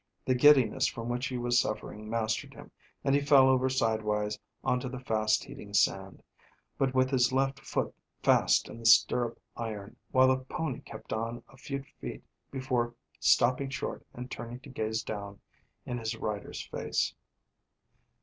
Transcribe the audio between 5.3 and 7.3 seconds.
heating sand, but with